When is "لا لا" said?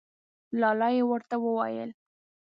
0.59-0.87